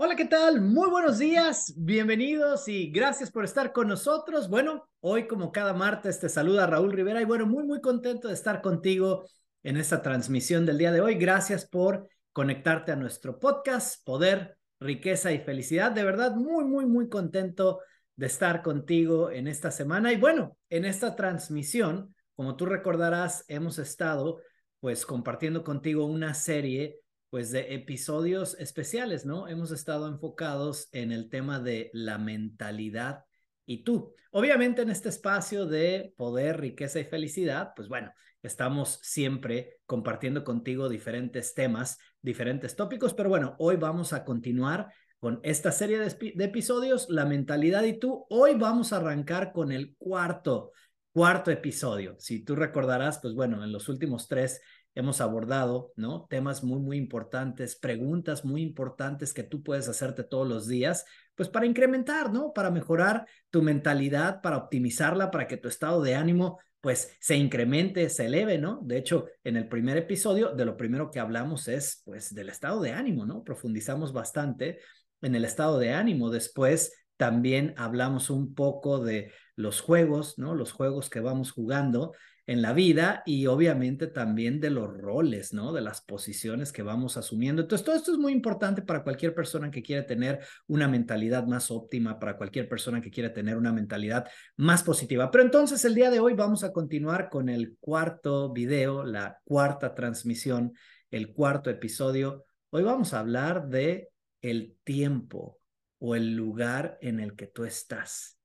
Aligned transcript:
Hola, 0.00 0.14
¿qué 0.14 0.26
tal? 0.26 0.60
Muy 0.60 0.88
buenos 0.88 1.18
días, 1.18 1.74
bienvenidos 1.76 2.68
y 2.68 2.88
gracias 2.92 3.32
por 3.32 3.44
estar 3.44 3.72
con 3.72 3.88
nosotros. 3.88 4.48
Bueno, 4.48 4.88
hoy 5.00 5.26
como 5.26 5.50
cada 5.50 5.74
martes 5.74 6.20
te 6.20 6.28
saluda 6.28 6.68
Raúl 6.68 6.92
Rivera 6.92 7.20
y 7.20 7.24
bueno, 7.24 7.46
muy, 7.46 7.64
muy 7.64 7.80
contento 7.80 8.28
de 8.28 8.34
estar 8.34 8.62
contigo 8.62 9.24
en 9.64 9.76
esta 9.76 10.00
transmisión 10.00 10.64
del 10.64 10.78
día 10.78 10.92
de 10.92 11.00
hoy. 11.00 11.16
Gracias 11.16 11.66
por 11.66 12.08
conectarte 12.32 12.92
a 12.92 12.96
nuestro 12.96 13.40
podcast, 13.40 14.04
Poder, 14.04 14.56
Riqueza 14.78 15.32
y 15.32 15.40
Felicidad. 15.40 15.90
De 15.90 16.04
verdad, 16.04 16.36
muy, 16.36 16.64
muy, 16.64 16.86
muy 16.86 17.08
contento 17.08 17.80
de 18.14 18.26
estar 18.26 18.62
contigo 18.62 19.32
en 19.32 19.48
esta 19.48 19.72
semana. 19.72 20.12
Y 20.12 20.16
bueno, 20.16 20.56
en 20.70 20.84
esta 20.84 21.16
transmisión, 21.16 22.14
como 22.36 22.54
tú 22.54 22.66
recordarás, 22.66 23.44
hemos 23.48 23.80
estado 23.80 24.38
pues 24.78 25.04
compartiendo 25.04 25.64
contigo 25.64 26.06
una 26.06 26.34
serie 26.34 27.00
pues 27.30 27.50
de 27.50 27.74
episodios 27.74 28.54
especiales, 28.58 29.26
¿no? 29.26 29.48
Hemos 29.48 29.70
estado 29.70 30.08
enfocados 30.08 30.88
en 30.92 31.12
el 31.12 31.28
tema 31.28 31.60
de 31.60 31.90
la 31.92 32.18
mentalidad 32.18 33.24
y 33.66 33.84
tú. 33.84 34.14
Obviamente 34.30 34.82
en 34.82 34.90
este 34.90 35.08
espacio 35.08 35.66
de 35.66 36.14
poder, 36.16 36.60
riqueza 36.60 37.00
y 37.00 37.04
felicidad, 37.04 37.72
pues 37.76 37.88
bueno, 37.88 38.12
estamos 38.42 38.98
siempre 39.02 39.80
compartiendo 39.86 40.44
contigo 40.44 40.88
diferentes 40.88 41.54
temas, 41.54 41.98
diferentes 42.22 42.76
tópicos, 42.76 43.14
pero 43.14 43.28
bueno, 43.28 43.56
hoy 43.58 43.76
vamos 43.76 44.12
a 44.12 44.24
continuar 44.24 44.92
con 45.18 45.40
esta 45.42 45.72
serie 45.72 45.98
de, 45.98 46.44
episodios, 46.44 47.08
la 47.08 47.24
mentalidad 47.24 47.82
y 47.84 47.98
tú. 47.98 48.26
Hoy 48.30 48.54
vamos 48.54 48.92
a 48.92 48.98
arrancar 48.98 49.52
con 49.52 49.72
el 49.72 49.96
cuarto, 49.96 50.72
cuarto 51.12 51.50
episodio. 51.50 52.14
Si 52.18 52.44
tú 52.44 52.54
recordarás, 52.54 53.18
pues 53.18 53.34
bueno, 53.34 53.62
en 53.64 53.72
los 53.72 53.88
últimos 53.88 54.28
tres 54.28 54.60
hemos 54.98 55.20
abordado, 55.20 55.92
¿no? 55.94 56.26
Temas 56.28 56.64
muy, 56.64 56.80
muy 56.80 56.96
importantes, 56.96 57.76
preguntas 57.76 58.44
muy 58.44 58.62
importantes 58.62 59.32
que 59.32 59.44
tú 59.44 59.62
puedes 59.62 59.88
hacerte 59.88 60.24
todos 60.24 60.48
los 60.48 60.66
días, 60.66 61.04
pues 61.36 61.48
para 61.48 61.66
incrementar, 61.66 62.32
¿no? 62.32 62.52
Para 62.52 62.72
mejorar 62.72 63.24
tu 63.48 63.62
mentalidad, 63.62 64.42
para 64.42 64.56
optimizarla, 64.56 65.30
para 65.30 65.46
que 65.46 65.56
tu 65.56 65.68
estado 65.68 66.02
de 66.02 66.16
ánimo, 66.16 66.58
pues 66.80 67.16
se 67.20 67.36
incremente, 67.36 68.08
se 68.08 68.26
eleve, 68.26 68.58
¿no? 68.58 68.80
De 68.82 68.98
hecho, 68.98 69.26
en 69.44 69.56
el 69.56 69.68
primer 69.68 69.96
episodio, 69.98 70.52
de 70.52 70.64
lo 70.64 70.76
primero 70.76 71.12
que 71.12 71.20
hablamos 71.20 71.68
es, 71.68 72.02
pues, 72.04 72.34
del 72.34 72.48
estado 72.48 72.80
de 72.80 72.90
ánimo, 72.90 73.24
¿no? 73.24 73.44
Profundizamos 73.44 74.12
bastante 74.12 74.80
en 75.20 75.36
el 75.36 75.44
estado 75.44 75.78
de 75.78 75.92
ánimo. 75.92 76.28
Después 76.28 76.92
también 77.16 77.72
hablamos 77.76 78.30
un 78.30 78.52
poco 78.52 78.98
de 78.98 79.30
los 79.54 79.80
juegos, 79.80 80.40
¿no? 80.40 80.56
Los 80.56 80.72
juegos 80.72 81.08
que 81.08 81.20
vamos 81.20 81.52
jugando 81.52 82.14
en 82.48 82.62
la 82.62 82.72
vida 82.72 83.22
y 83.26 83.44
obviamente 83.44 84.06
también 84.06 84.58
de 84.58 84.70
los 84.70 84.96
roles, 84.96 85.52
¿no? 85.52 85.74
De 85.74 85.82
las 85.82 86.00
posiciones 86.00 86.72
que 86.72 86.82
vamos 86.82 87.18
asumiendo. 87.18 87.60
Entonces, 87.60 87.84
todo 87.84 87.94
esto 87.94 88.10
es 88.10 88.16
muy 88.16 88.32
importante 88.32 88.80
para 88.80 89.04
cualquier 89.04 89.34
persona 89.34 89.70
que 89.70 89.82
quiera 89.82 90.06
tener 90.06 90.40
una 90.66 90.88
mentalidad 90.88 91.46
más 91.46 91.70
óptima, 91.70 92.18
para 92.18 92.38
cualquier 92.38 92.66
persona 92.66 93.02
que 93.02 93.10
quiera 93.10 93.34
tener 93.34 93.58
una 93.58 93.70
mentalidad 93.70 94.26
más 94.56 94.82
positiva. 94.82 95.30
Pero 95.30 95.44
entonces, 95.44 95.84
el 95.84 95.94
día 95.94 96.10
de 96.10 96.20
hoy 96.20 96.32
vamos 96.32 96.64
a 96.64 96.72
continuar 96.72 97.28
con 97.28 97.50
el 97.50 97.76
cuarto 97.80 98.50
video, 98.50 99.04
la 99.04 99.38
cuarta 99.44 99.94
transmisión, 99.94 100.72
el 101.10 101.34
cuarto 101.34 101.68
episodio. 101.68 102.46
Hoy 102.70 102.82
vamos 102.82 103.12
a 103.12 103.20
hablar 103.20 103.68
de 103.68 104.08
el 104.40 104.74
tiempo 104.84 105.58
o 105.98 106.16
el 106.16 106.34
lugar 106.34 106.96
en 107.02 107.20
el 107.20 107.36
que 107.36 107.46
tú 107.46 107.66
estás. 107.66 108.38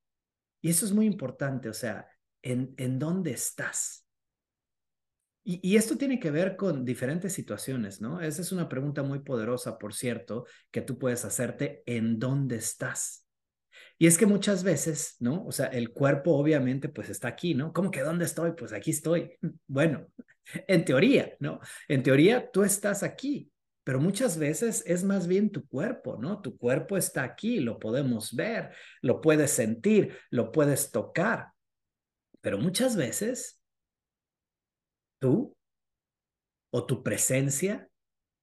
Y 0.60 0.68
eso 0.68 0.84
es 0.84 0.92
muy 0.92 1.06
importante, 1.06 1.70
o 1.70 1.74
sea, 1.74 2.06
en, 2.44 2.74
en 2.76 2.98
dónde 2.98 3.32
estás. 3.32 4.06
Y, 5.42 5.60
y, 5.62 5.76
esto 5.76 5.96
tiene 5.98 6.18
que 6.18 6.30
ver 6.30 6.56
con 6.56 6.84
diferentes 6.84 7.32
situaciones, 7.32 8.00
¿no? 8.00 8.20
Esa 8.20 8.40
es 8.40 8.50
una 8.50 8.68
pregunta 8.68 9.02
muy 9.02 9.18
poderosa, 9.18 9.76
por 9.76 9.92
cierto, 9.92 10.46
que 10.70 10.80
tú 10.80 10.98
puedes 10.98 11.24
hacerte 11.24 11.82
en 11.84 12.18
dónde 12.18 12.56
estás. 12.56 13.26
Y 13.98 14.06
es 14.06 14.18
que 14.18 14.26
muchas 14.26 14.64
veces, 14.64 15.16
¿no? 15.20 15.44
O 15.44 15.52
sea, 15.52 15.66
el 15.66 15.92
cuerpo 15.92 16.32
obviamente 16.36 16.88
pues 16.88 17.10
está 17.10 17.28
aquí, 17.28 17.54
¿no? 17.54 17.72
¿Cómo 17.72 17.90
que 17.90 18.00
dónde 18.00 18.24
estoy? 18.24 18.52
Pues 18.52 18.72
aquí 18.72 18.90
estoy. 18.90 19.36
Bueno, 19.66 20.06
en 20.68 20.84
teoría, 20.84 21.34
¿no? 21.40 21.60
En 21.88 22.02
teoría 22.02 22.50
tú 22.50 22.64
estás 22.64 23.02
aquí, 23.02 23.50
pero 23.82 24.00
muchas 24.00 24.38
veces 24.38 24.82
es 24.86 25.04
más 25.04 25.26
bien 25.26 25.50
tu 25.50 25.66
cuerpo, 25.68 26.16
¿no? 26.18 26.40
Tu 26.40 26.56
cuerpo 26.56 26.96
está 26.96 27.22
aquí, 27.22 27.60
lo 27.60 27.78
podemos 27.78 28.34
ver, 28.34 28.70
lo 29.02 29.20
puedes 29.20 29.50
sentir, 29.50 30.16
lo 30.30 30.52
puedes 30.52 30.90
tocar. 30.90 31.53
Pero 32.44 32.58
muchas 32.58 32.94
veces 32.94 33.58
tú 35.18 35.56
o 36.70 36.84
tu 36.84 37.02
presencia, 37.02 37.88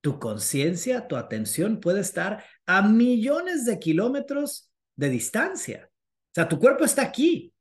tu 0.02 0.18
conciencia, 0.18 1.08
tu 1.08 1.18
atención 1.18 1.80
puede 1.80 2.00
estar 2.00 2.44
a 2.66 2.82
millones 2.82 3.64
de 3.64 3.78
kilómetros 3.78 4.72
de 4.96 5.10
distancia. 5.10 5.92
O 5.94 6.34
sea, 6.34 6.50
tu 6.50 6.58
cuerpo 6.58 6.84
está 6.84 7.04
aquí, 7.04 7.54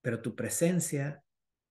pero 0.00 0.22
tu 0.22 0.34
presencia, 0.34 1.22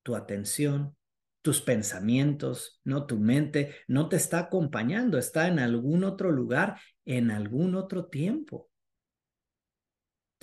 tu 0.03 0.15
atención, 0.15 0.95
tus 1.41 1.61
pensamientos, 1.63 2.81
no 2.83 3.07
tu 3.07 3.17
mente, 3.17 3.73
no 3.87 4.09
te 4.09 4.17
está 4.17 4.37
acompañando, 4.37 5.17
está 5.17 5.47
en 5.47 5.57
algún 5.57 6.03
otro 6.03 6.29
lugar, 6.29 6.79
en 7.03 7.31
algún 7.31 7.73
otro 7.73 8.05
tiempo. 8.09 8.69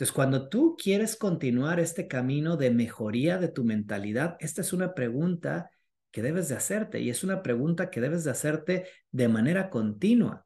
Entonces, 0.02 0.16
cuando 0.16 0.48
tú 0.48 0.76
quieres 0.76 1.14
continuar 1.14 1.78
este 1.78 2.08
camino 2.08 2.56
de 2.56 2.72
mejoría 2.72 3.38
de 3.38 3.46
tu 3.46 3.62
mentalidad, 3.62 4.36
esta 4.40 4.60
es 4.60 4.72
una 4.72 4.94
pregunta 4.94 5.70
que 6.10 6.22
debes 6.22 6.48
de 6.48 6.56
hacerte 6.56 6.98
y 6.98 7.08
es 7.08 7.22
una 7.22 7.40
pregunta 7.40 7.88
que 7.88 8.00
debes 8.00 8.24
de 8.24 8.32
hacerte 8.32 8.88
de 9.12 9.28
manera 9.28 9.70
continua. 9.70 10.44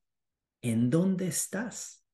¿En 0.61 0.91
dónde 0.91 1.29
estás? 1.29 2.05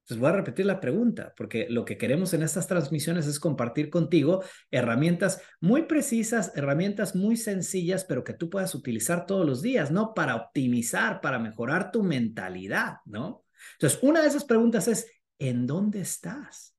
Entonces 0.00 0.20
voy 0.20 0.30
a 0.30 0.32
repetir 0.32 0.66
la 0.66 0.80
pregunta, 0.80 1.32
porque 1.36 1.68
lo 1.70 1.84
que 1.84 1.96
queremos 1.96 2.34
en 2.34 2.42
estas 2.42 2.66
transmisiones 2.66 3.28
es 3.28 3.38
compartir 3.38 3.88
contigo 3.88 4.42
herramientas 4.72 5.40
muy 5.60 5.82
precisas, 5.82 6.50
herramientas 6.56 7.14
muy 7.14 7.36
sencillas, 7.36 8.04
pero 8.04 8.24
que 8.24 8.34
tú 8.34 8.50
puedas 8.50 8.74
utilizar 8.74 9.24
todos 9.24 9.46
los 9.46 9.62
días, 9.62 9.92
¿no? 9.92 10.14
Para 10.14 10.34
optimizar, 10.34 11.20
para 11.20 11.38
mejorar 11.38 11.92
tu 11.92 12.02
mentalidad, 12.02 12.96
¿no? 13.04 13.44
Entonces, 13.74 13.98
una 14.02 14.22
de 14.22 14.28
esas 14.28 14.44
preguntas 14.44 14.88
es, 14.88 15.06
¿en 15.38 15.66
dónde 15.66 16.00
estás? 16.00 16.76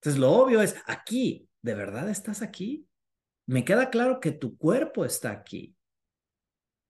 Entonces, 0.00 0.20
lo 0.20 0.32
obvio 0.32 0.62
es, 0.62 0.76
aquí, 0.86 1.48
¿de 1.62 1.74
verdad 1.74 2.08
estás 2.08 2.42
aquí? 2.42 2.86
Me 3.46 3.64
queda 3.64 3.90
claro 3.90 4.20
que 4.20 4.30
tu 4.30 4.56
cuerpo 4.56 5.04
está 5.04 5.30
aquí, 5.30 5.74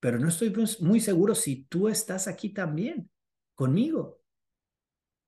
pero 0.00 0.18
no 0.18 0.28
estoy 0.28 0.52
muy 0.80 1.00
seguro 1.00 1.34
si 1.34 1.64
tú 1.64 1.88
estás 1.88 2.28
aquí 2.28 2.50
también, 2.50 3.10
conmigo. 3.54 4.20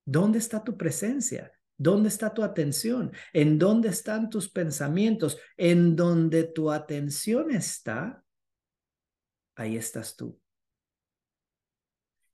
¿Dónde 0.05 0.39
está 0.39 0.63
tu 0.63 0.77
presencia? 0.77 1.51
¿Dónde 1.77 2.09
está 2.09 2.33
tu 2.33 2.43
atención? 2.43 3.11
¿En 3.33 3.57
dónde 3.57 3.89
están 3.89 4.29
tus 4.29 4.49
pensamientos? 4.49 5.39
En 5.57 5.95
donde 5.95 6.43
tu 6.43 6.69
atención 6.69 7.49
está, 7.49 8.23
ahí 9.55 9.77
estás 9.77 10.15
tú. 10.15 10.39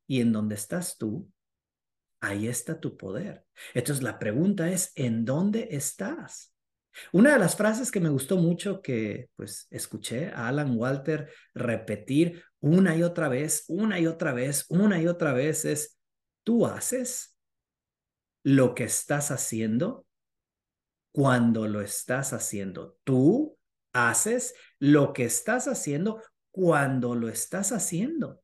Y 0.05 0.21
en 0.21 0.33
donde 0.33 0.55
estás 0.55 0.97
tú, 0.97 1.31
ahí 2.19 2.47
está 2.47 2.79
tu 2.79 2.97
poder. 2.97 3.45
Entonces 3.73 4.03
la 4.03 4.19
pregunta 4.19 4.69
es, 4.69 4.91
¿en 4.95 5.25
dónde 5.25 5.69
estás? 5.71 6.53
Una 7.11 7.33
de 7.33 7.39
las 7.39 7.55
frases 7.55 7.91
que 7.91 7.99
me 7.99 8.09
gustó 8.09 8.37
mucho 8.37 8.81
que 8.81 9.29
pues 9.35 9.67
escuché 9.69 10.29
a 10.29 10.47
Alan 10.47 10.77
Walter 10.77 11.31
repetir 11.53 12.43
una 12.59 12.95
y 12.95 13.03
otra 13.03 13.29
vez, 13.29 13.65
una 13.67 13.99
y 13.99 14.07
otra 14.07 14.33
vez, 14.33 14.65
una 14.69 14.99
y 14.99 15.07
otra 15.07 15.33
vez 15.33 15.65
es, 15.65 15.99
tú 16.43 16.65
haces 16.65 17.37
lo 18.43 18.73
que 18.73 18.85
estás 18.85 19.31
haciendo 19.31 20.05
cuando 21.11 21.67
lo 21.67 21.81
estás 21.81 22.33
haciendo. 22.33 22.97
Tú 23.03 23.57
haces 23.93 24.55
lo 24.79 25.13
que 25.13 25.25
estás 25.25 25.67
haciendo 25.67 26.21
cuando 26.51 27.15
lo 27.15 27.29
estás 27.29 27.71
haciendo. 27.71 28.41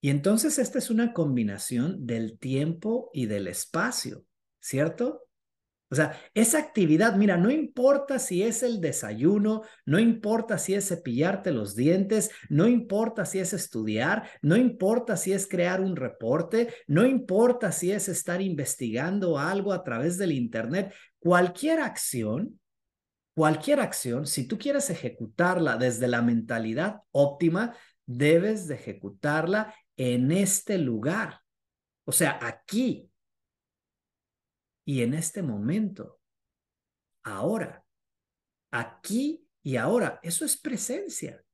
Y 0.00 0.10
entonces 0.10 0.58
esta 0.58 0.78
es 0.78 0.90
una 0.90 1.12
combinación 1.12 2.06
del 2.06 2.38
tiempo 2.38 3.10
y 3.12 3.26
del 3.26 3.48
espacio, 3.48 4.24
¿cierto? 4.60 5.28
O 5.90 5.94
sea, 5.94 6.20
esa 6.34 6.58
actividad, 6.58 7.16
mira, 7.16 7.38
no 7.38 7.50
importa 7.50 8.18
si 8.18 8.42
es 8.42 8.62
el 8.62 8.80
desayuno, 8.80 9.62
no 9.86 9.98
importa 9.98 10.58
si 10.58 10.74
es 10.74 10.88
cepillarte 10.88 11.50
los 11.50 11.74
dientes, 11.74 12.30
no 12.50 12.68
importa 12.68 13.24
si 13.24 13.38
es 13.38 13.54
estudiar, 13.54 14.28
no 14.42 14.56
importa 14.56 15.16
si 15.16 15.32
es 15.32 15.48
crear 15.48 15.80
un 15.80 15.96
reporte, 15.96 16.68
no 16.86 17.06
importa 17.06 17.72
si 17.72 17.90
es 17.90 18.08
estar 18.08 18.42
investigando 18.42 19.38
algo 19.38 19.72
a 19.72 19.82
través 19.82 20.18
del 20.18 20.32
Internet, 20.32 20.92
cualquier 21.18 21.80
acción, 21.80 22.60
cualquier 23.34 23.80
acción, 23.80 24.26
si 24.26 24.46
tú 24.46 24.58
quieres 24.58 24.90
ejecutarla 24.90 25.78
desde 25.78 26.06
la 26.06 26.20
mentalidad 26.20 27.00
óptima, 27.12 27.74
debes 28.04 28.68
de 28.68 28.74
ejecutarla 28.74 29.74
en 29.98 30.30
este 30.32 30.78
lugar, 30.78 31.42
o 32.06 32.12
sea, 32.12 32.38
aquí 32.40 33.10
y 34.86 35.02
en 35.02 35.12
este 35.12 35.42
momento, 35.42 36.20
ahora, 37.24 37.84
aquí 38.70 39.46
y 39.62 39.76
ahora. 39.76 40.18
Eso 40.22 40.46
es 40.46 40.56
presencia. 40.56 41.44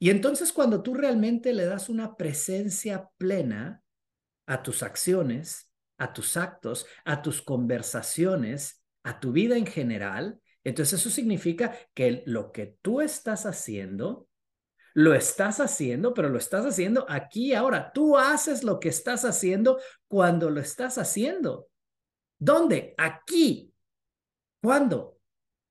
Y 0.00 0.10
entonces 0.10 0.52
cuando 0.52 0.82
tú 0.82 0.94
realmente 0.94 1.52
le 1.52 1.66
das 1.66 1.88
una 1.88 2.16
presencia 2.16 3.10
plena 3.18 3.82
a 4.46 4.62
tus 4.62 4.82
acciones, 4.82 5.72
a 5.98 6.12
tus 6.12 6.36
actos, 6.36 6.86
a 7.04 7.20
tus 7.22 7.42
conversaciones, 7.42 8.82
a 9.02 9.20
tu 9.20 9.32
vida 9.32 9.56
en 9.56 9.66
general, 9.66 10.40
entonces 10.64 11.00
eso 11.00 11.10
significa 11.10 11.76
que 11.94 12.22
lo 12.26 12.52
que 12.52 12.78
tú 12.82 13.00
estás 13.00 13.46
haciendo, 13.46 14.27
lo 14.94 15.14
estás 15.14 15.60
haciendo, 15.60 16.14
pero 16.14 16.28
lo 16.28 16.38
estás 16.38 16.64
haciendo 16.66 17.06
aquí 17.08 17.54
ahora. 17.54 17.92
Tú 17.92 18.16
haces 18.16 18.64
lo 18.64 18.80
que 18.80 18.88
estás 18.88 19.24
haciendo 19.24 19.80
cuando 20.08 20.50
lo 20.50 20.60
estás 20.60 20.98
haciendo. 20.98 21.68
¿Dónde? 22.38 22.94
Aquí. 22.96 23.72
¿Cuándo? 24.60 25.18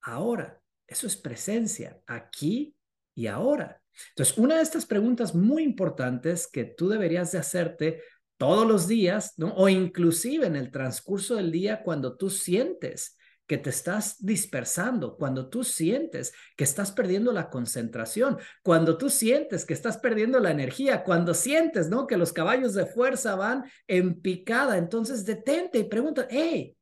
Ahora. 0.02 0.62
Eso 0.88 1.06
es 1.06 1.18
presencia, 1.18 2.00
aquí 2.08 2.74
y 3.14 3.28
ahora. 3.28 3.82
Entonces, 4.10 4.38
una 4.38 4.56
de 4.56 4.62
estas 4.62 4.86
preguntas 4.86 5.36
muy 5.36 5.64
importantes 5.64 6.48
que 6.48 6.64
tú 6.64 6.88
deberías 6.88 7.32
de 7.34 7.40
hacerte 7.40 8.02
todos 8.38 8.66
los 8.66 8.88
días, 8.88 9.34
¿no? 9.38 9.54
O 9.56 9.68
inclusive 9.68 10.48
en 10.48 10.56
el 10.56 10.72
transcurso 10.72 11.36
del 11.36 11.52
día 11.52 11.84
cuando 11.84 12.16
tú 12.16 12.30
sientes 12.30 13.17
que 13.48 13.58
te 13.58 13.70
estás 13.70 14.18
dispersando, 14.24 15.16
cuando 15.16 15.50
tú 15.50 15.64
sientes 15.64 16.34
que 16.58 16.66
estás 16.66 16.92
perdiendo 16.92 17.32
la 17.32 17.50
concentración, 17.50 18.38
cuando 18.62 18.98
tú 18.98 19.10
sientes 19.10 19.66
que 19.66 19.74
estás 19.74 19.98
perdiendo 19.98 20.40
la 20.40 20.52
energía, 20.52 21.04
cuando 21.04 21.34
sientes, 21.34 21.90
¿no? 21.90 22.08
Que 22.08 22.18
los 22.18 22.34
caballos 22.34 22.74
de 22.74 22.86
fuerza 22.86 23.36
van 23.36 23.64
en 23.88 24.22
picada, 24.22 24.78
entonces 24.78 25.26
detente 25.26 25.80
y 25.80 25.86
pregunta, 25.86 26.28
hey, 26.30 26.78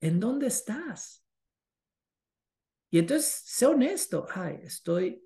¿en 0.00 0.18
dónde 0.18 0.46
estás? 0.46 1.22
Y 2.90 2.98
entonces, 2.98 3.42
sé 3.44 3.66
honesto, 3.66 4.26
ay, 4.30 4.60
estoy, 4.62 5.22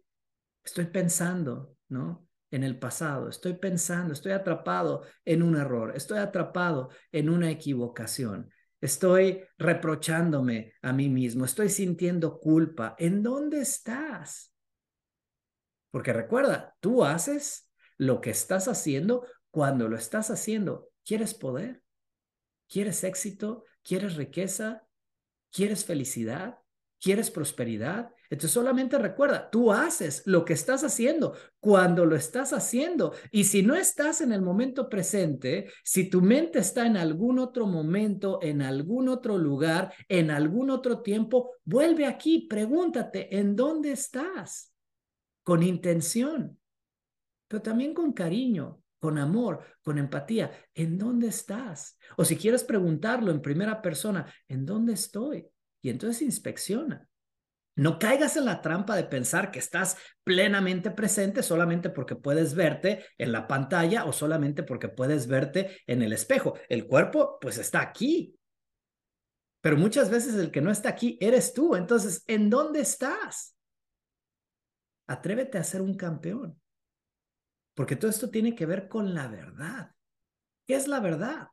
estoy 0.65 0.87
pensando, 0.87 1.77
¿no? 1.89 2.27
En 2.51 2.65
el 2.65 2.77
pasado, 2.77 3.29
estoy 3.29 3.55
pensando, 3.55 4.13
estoy 4.13 4.33
atrapado 4.33 5.05
en 5.25 5.43
un 5.43 5.57
error, 5.57 5.93
estoy 5.97 6.19
atrapado 6.19 6.91
en 7.13 7.31
una 7.31 7.51
equivocación, 7.51 8.51
estoy 8.83 9.45
reprochándome 9.57 10.75
a 10.83 10.93
mí 10.93 11.09
mismo, 11.09 11.47
estoy 11.47 11.71
sintiendo 11.71 12.39
culpa. 12.39 12.95
¿En 12.99 13.23
dónde 13.23 13.61
estás? 13.61 14.53
Porque 15.91 16.13
recuerda, 16.13 16.77
tú 16.81 17.05
haces 17.05 17.71
lo 17.97 18.21
que 18.21 18.31
estás 18.31 18.67
haciendo 18.67 19.25
cuando 19.51 19.89
lo 19.89 19.97
estás 19.97 20.31
haciendo. 20.31 20.91
¿Quieres 21.05 21.33
poder? 21.33 21.83
¿Quieres 22.69 23.05
éxito? 23.05 23.65
¿Quieres 23.85 24.17
riqueza? 24.17 24.87
¿Quieres 25.53 25.85
felicidad? 25.85 26.59
¿Quieres 27.01 27.31
prosperidad? 27.31 28.11
Entonces 28.33 28.53
solamente 28.53 28.97
recuerda, 28.97 29.51
tú 29.51 29.71
haces 29.73 30.23
lo 30.25 30.47
que 30.47 30.55
estás 30.55 30.85
haciendo 30.85 31.37
cuando 31.61 32.07
lo 32.07 32.17
estás 32.17 32.55
haciendo. 32.55 33.13
Y 33.31 33.45
si 33.45 33.63
no 33.63 33.75
estás 33.75 34.23
en 34.23 34.33
el 34.33 34.41
momento 34.41 34.89
presente, 34.89 35.71
si 35.85 36.09
tu 36.09 36.23
mente 36.23 36.61
está 36.61 36.87
en 36.87 36.97
algún 36.97 37.39
otro 37.39 37.67
momento, 37.67 38.39
en 38.41 38.63
algún 38.63 39.11
otro 39.11 39.37
lugar, 39.37 39.93
en 40.09 40.31
algún 40.31 40.71
otro 40.71 41.03
tiempo, 41.03 41.57
vuelve 41.63 42.07
aquí, 42.07 42.47
pregúntate, 42.49 43.37
¿en 43.39 43.55
dónde 43.55 43.93
estás? 43.93 44.73
Con 45.43 45.63
intención, 45.63 46.59
pero 47.49 47.61
también 47.61 47.93
con 47.93 48.15
cariño, 48.15 48.83
con 48.99 49.19
amor, 49.19 49.63
con 49.83 49.99
empatía. 49.99 50.51
¿En 50.73 50.97
dónde 50.97 51.27
estás? 51.27 51.99
O 52.17 52.25
si 52.25 52.37
quieres 52.37 52.65
preguntarlo 52.65 53.31
en 53.31 53.43
primera 53.43 53.83
persona, 53.83 54.25
¿en 54.49 54.65
dónde 54.65 54.95
estoy? 54.95 55.47
Y 55.83 55.91
entonces 55.91 56.23
inspecciona. 56.23 57.07
No 57.75 57.99
caigas 57.99 58.37
en 58.37 58.45
la 58.45 58.61
trampa 58.61 58.97
de 58.97 59.05
pensar 59.05 59.51
que 59.51 59.59
estás 59.59 59.97
plenamente 60.25 60.91
presente 60.91 61.43
solamente 61.43 61.89
porque 61.89 62.17
puedes 62.17 62.55
verte 62.55 63.05
en 63.17 63.33
la 63.33 63.49
pantalla 63.49 64.05
o 64.05 64.13
solamente 64.13 64.63
porque 64.63 64.89
puedes 64.89 65.27
verte 65.27 65.81
en 65.87 66.03
el 66.03 66.13
espejo. 66.13 66.59
El 66.69 66.87
cuerpo 66.87 67.39
pues 67.41 67.57
está 67.57 67.81
aquí. 67.81 68.37
Pero 69.63 69.77
muchas 69.77 70.11
veces 70.11 70.35
el 70.35 70.51
que 70.51 70.61
no 70.61 70.71
está 70.71 70.91
aquí 70.91 71.17
eres 71.21 71.55
tú. 71.55 71.75
Entonces, 71.75 72.25
¿en 72.27 72.51
dónde 72.51 72.81
estás? 72.81 73.57
Atrévete 75.07 75.57
a 75.57 75.65
ser 75.65 75.81
un 75.81 75.97
campeón. 75.97 76.61
Porque 77.75 77.97
todo 77.97 78.11
esto 78.11 78.29
tiene 78.29 78.55
que 78.55 78.67
ver 78.67 78.89
con 78.89 79.15
la 79.15 79.29
verdad. 79.29 79.93
¿Qué 80.67 80.75
es 80.75 80.89
la 80.89 81.01
verdad? 81.01 81.49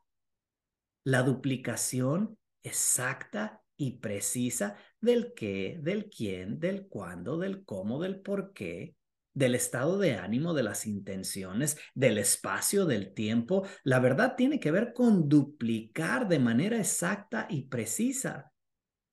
La 1.05 1.23
duplicación 1.23 2.37
exacta 2.63 3.61
y 3.77 3.99
precisa 3.99 4.75
del 5.01 5.33
qué, 5.35 5.79
del 5.81 6.09
quién, 6.09 6.59
del 6.59 6.87
cuándo, 6.87 7.37
del 7.37 7.63
cómo, 7.63 7.99
del 8.01 8.19
por 8.19 8.53
qué, 8.53 8.95
del 9.33 9.55
estado 9.55 9.97
de 9.97 10.15
ánimo, 10.15 10.53
de 10.53 10.63
las 10.63 10.85
intenciones, 10.85 11.77
del 11.93 12.17
espacio, 12.17 12.85
del 12.85 13.13
tiempo. 13.13 13.65
La 13.83 13.99
verdad 13.99 14.35
tiene 14.35 14.59
que 14.59 14.71
ver 14.71 14.93
con 14.93 15.29
duplicar 15.29 16.27
de 16.27 16.39
manera 16.39 16.77
exacta 16.77 17.47
y 17.49 17.67
precisa 17.67 18.51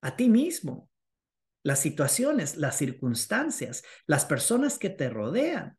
a 0.01 0.15
ti 0.15 0.29
mismo 0.29 0.89
las 1.63 1.79
situaciones, 1.79 2.57
las 2.57 2.77
circunstancias, 2.77 3.83
las 4.05 4.25
personas 4.25 4.77
que 4.77 4.89
te 4.89 5.09
rodean. 5.09 5.77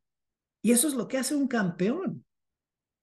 Y 0.62 0.72
eso 0.72 0.88
es 0.88 0.94
lo 0.94 1.08
que 1.08 1.18
hace 1.18 1.34
un 1.34 1.48
campeón 1.48 2.24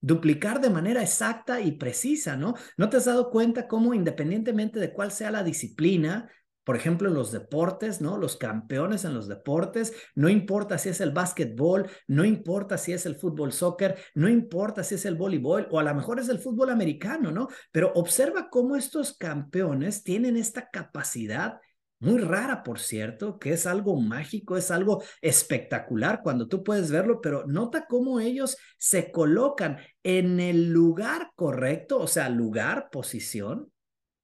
duplicar 0.01 0.61
de 0.61 0.69
manera 0.69 1.01
exacta 1.01 1.61
y 1.61 1.71
precisa, 1.71 2.37
¿no? 2.37 2.53
¿No 2.77 2.89
te 2.89 2.97
has 2.97 3.05
dado 3.05 3.31
cuenta 3.31 3.67
cómo 3.67 3.95
independientemente 3.95 4.79
de 4.79 4.93
cuál 4.93 5.11
sea 5.11 5.31
la 5.31 5.43
disciplina, 5.43 6.29
por 6.65 6.75
ejemplo, 6.75 7.07
en 7.07 7.13
los 7.13 7.31
deportes, 7.31 8.01
¿no? 8.01 8.17
Los 8.17 8.35
campeones 8.35 9.05
en 9.05 9.13
los 9.13 9.27
deportes, 9.27 9.93
no 10.15 10.27
importa 10.27 10.77
si 10.77 10.89
es 10.89 10.99
el 10.99 11.11
básquetbol, 11.11 11.89
no 12.07 12.25
importa 12.25 12.77
si 12.77 12.91
es 12.91 13.05
el 13.05 13.15
fútbol 13.15 13.53
soccer, 13.53 13.97
no 14.15 14.27
importa 14.27 14.83
si 14.83 14.95
es 14.95 15.05
el 15.05 15.15
voleibol 15.15 15.67
o 15.71 15.79
a 15.79 15.83
lo 15.83 15.93
mejor 15.93 16.19
es 16.19 16.27
el 16.27 16.39
fútbol 16.39 16.71
americano, 16.71 17.31
¿no? 17.31 17.47
Pero 17.71 17.93
observa 17.93 18.49
cómo 18.49 18.75
estos 18.75 19.15
campeones 19.15 20.03
tienen 20.03 20.37
esta 20.37 20.69
capacidad 20.69 21.59
muy 21.99 22.19
rara, 22.19 22.61
por 22.63 22.79
cierto, 22.79 23.39
que 23.39 23.53
es 23.53 23.65
algo 23.65 23.95
mágico, 23.99 24.57
es 24.57 24.69
algo 24.69 25.01
espectacular 25.21 26.21
cuando 26.23 26.47
tú 26.47 26.63
puedes 26.63 26.91
verlo, 26.91 27.21
pero 27.21 27.45
nota 27.47 27.85
cómo 27.87 28.19
ellos 28.19 28.57
se 28.77 29.11
colocan 29.11 29.77
en 30.03 30.39
el 30.39 30.71
lugar 30.71 31.31
correcto, 31.35 31.99
o 31.99 32.07
sea, 32.07 32.29
lugar, 32.29 32.89
posición, 32.91 33.71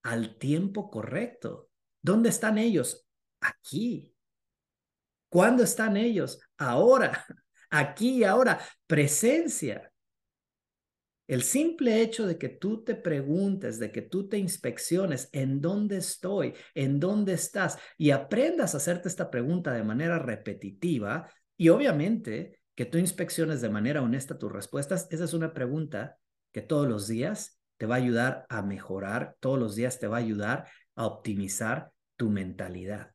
al 0.03 0.37
tiempo 0.37 0.89
correcto. 0.89 1.70
¿Dónde 2.01 2.29
están 2.29 2.57
ellos? 2.57 3.05
Aquí. 3.39 4.13
¿Cuándo 5.29 5.63
están 5.63 5.97
ellos? 5.97 6.39
Ahora, 6.57 7.25
aquí 7.69 8.19
y 8.19 8.23
ahora. 8.23 8.59
Presencia. 8.87 9.91
El 11.27 11.43
simple 11.43 12.01
hecho 12.01 12.27
de 12.27 12.37
que 12.37 12.49
tú 12.49 12.83
te 12.83 12.93
preguntes, 12.93 13.79
de 13.79 13.91
que 13.91 14.01
tú 14.01 14.27
te 14.27 14.37
inspecciones 14.37 15.29
en 15.31 15.61
dónde 15.61 15.97
estoy, 15.97 16.53
en 16.75 16.99
dónde 16.99 17.33
estás 17.33 17.77
y 17.97 18.11
aprendas 18.11 18.73
a 18.73 18.77
hacerte 18.77 19.07
esta 19.07 19.31
pregunta 19.31 19.71
de 19.71 19.83
manera 19.83 20.19
repetitiva 20.19 21.31
y 21.55 21.69
obviamente 21.69 22.59
que 22.75 22.85
tú 22.85 22.97
inspecciones 22.97 23.61
de 23.61 23.69
manera 23.69 24.01
honesta 24.01 24.37
tus 24.37 24.51
respuestas, 24.51 25.07
esa 25.09 25.23
es 25.23 25.33
una 25.33 25.53
pregunta 25.53 26.17
que 26.51 26.61
todos 26.61 26.87
los 26.87 27.07
días 27.07 27.61
te 27.77 27.85
va 27.85 27.95
a 27.95 27.99
ayudar 27.99 28.45
a 28.49 28.61
mejorar, 28.61 29.37
todos 29.39 29.57
los 29.57 29.75
días 29.75 29.99
te 29.99 30.07
va 30.07 30.17
a 30.17 30.19
ayudar 30.19 30.67
optimizar 31.05 31.91
tu 32.15 32.29
mentalidad. 32.29 33.11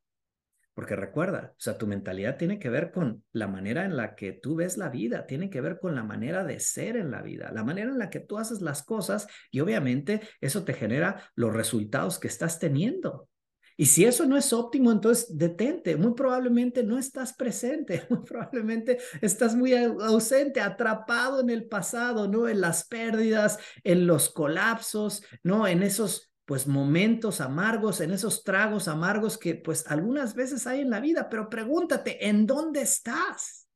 Porque 0.74 0.94
recuerda, 0.94 1.52
o 1.52 1.60
sea, 1.60 1.78
tu 1.78 1.86
mentalidad 1.86 2.36
tiene 2.36 2.58
que 2.58 2.68
ver 2.68 2.90
con 2.92 3.24
la 3.32 3.48
manera 3.48 3.86
en 3.86 3.96
la 3.96 4.14
que 4.14 4.32
tú 4.32 4.56
ves 4.56 4.76
la 4.76 4.90
vida, 4.90 5.26
tiene 5.26 5.48
que 5.48 5.62
ver 5.62 5.78
con 5.80 5.94
la 5.94 6.02
manera 6.02 6.44
de 6.44 6.60
ser 6.60 6.98
en 6.98 7.10
la 7.10 7.22
vida, 7.22 7.50
la 7.50 7.64
manera 7.64 7.90
en 7.90 7.98
la 7.98 8.10
que 8.10 8.20
tú 8.20 8.36
haces 8.36 8.60
las 8.60 8.82
cosas 8.82 9.26
y 9.50 9.60
obviamente 9.60 10.20
eso 10.42 10.64
te 10.64 10.74
genera 10.74 11.30
los 11.34 11.54
resultados 11.54 12.18
que 12.18 12.28
estás 12.28 12.58
teniendo. 12.58 13.30
Y 13.78 13.86
si 13.86 14.04
eso 14.04 14.26
no 14.26 14.36
es 14.36 14.52
óptimo, 14.52 14.90
entonces 14.90 15.36
detente. 15.36 15.96
Muy 15.96 16.14
probablemente 16.14 16.82
no 16.82 16.98
estás 16.98 17.34
presente, 17.34 18.06
muy 18.10 18.20
probablemente 18.22 18.98
estás 19.20 19.54
muy 19.54 19.74
ausente, 19.74 20.60
atrapado 20.60 21.40
en 21.40 21.50
el 21.50 21.68
pasado, 21.68 22.28
¿no? 22.28 22.48
En 22.48 22.60
las 22.60 22.86
pérdidas, 22.86 23.58
en 23.84 24.06
los 24.06 24.30
colapsos, 24.30 25.22
¿no? 25.42 25.66
En 25.66 25.82
esos 25.82 26.32
pues 26.46 26.68
momentos 26.68 27.40
amargos, 27.40 28.00
en 28.00 28.12
esos 28.12 28.44
tragos 28.44 28.86
amargos 28.86 29.36
que 29.36 29.56
pues 29.56 29.84
algunas 29.88 30.34
veces 30.36 30.66
hay 30.68 30.80
en 30.80 30.90
la 30.90 31.00
vida, 31.00 31.28
pero 31.28 31.50
pregúntate, 31.50 32.28
¿en 32.28 32.46
dónde 32.46 32.82
estás? 32.82 33.68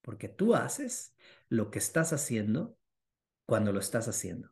Porque 0.00 0.28
tú 0.28 0.54
haces 0.54 1.14
lo 1.48 1.70
que 1.70 1.80
estás 1.80 2.12
haciendo 2.12 2.76
cuando 3.46 3.72
lo 3.72 3.80
estás 3.80 4.06
haciendo. 4.06 4.50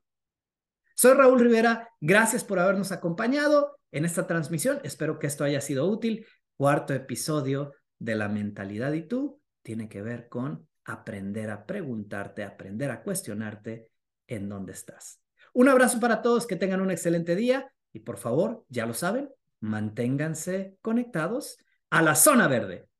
Soy 0.96 1.14
Raúl 1.14 1.38
Rivera, 1.38 1.88
gracias 2.00 2.42
por 2.42 2.58
habernos 2.58 2.90
acompañado 2.90 3.78
en 3.92 4.04
esta 4.04 4.26
transmisión, 4.26 4.80
espero 4.82 5.20
que 5.20 5.28
esto 5.28 5.44
haya 5.44 5.60
sido 5.60 5.86
útil. 5.86 6.26
Cuarto 6.56 6.94
episodio 6.94 7.74
de 7.98 8.16
la 8.16 8.28
mentalidad 8.28 8.92
y 8.94 9.02
tú 9.02 9.40
tiene 9.62 9.88
que 9.88 10.02
ver 10.02 10.28
con 10.28 10.66
aprender 10.84 11.50
a 11.50 11.64
preguntarte, 11.64 12.42
aprender 12.42 12.90
a 12.90 13.02
cuestionarte 13.02 13.92
en 14.26 14.48
dónde 14.48 14.72
estás. 14.72 15.25
Un 15.56 15.70
abrazo 15.70 16.00
para 16.00 16.20
todos, 16.20 16.46
que 16.46 16.56
tengan 16.56 16.82
un 16.82 16.90
excelente 16.90 17.34
día 17.34 17.72
y 17.94 18.00
por 18.00 18.18
favor, 18.18 18.66
ya 18.68 18.84
lo 18.84 18.92
saben, 18.92 19.30
manténganse 19.60 20.76
conectados 20.82 21.56
a 21.88 22.02
la 22.02 22.14
zona 22.14 22.46
verde. 22.46 22.90